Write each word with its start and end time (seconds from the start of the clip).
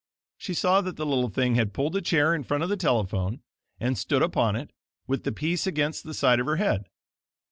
She 0.35 0.55
saw 0.55 0.81
that 0.81 0.95
the 0.95 1.05
little 1.05 1.29
thing 1.29 1.53
had 1.53 1.75
pulled 1.75 1.95
a 1.95 2.01
chair 2.01 2.33
in 2.33 2.41
front 2.43 2.63
of 2.63 2.69
the 2.69 2.75
telephone, 2.75 3.43
and 3.79 3.95
stood 3.95 4.23
upon 4.23 4.55
it, 4.55 4.71
with 5.05 5.25
the 5.25 5.31
piece 5.31 5.67
against 5.67 6.05
the 6.05 6.15
side 6.15 6.39
of 6.39 6.47
her 6.47 6.55
head. 6.55 6.87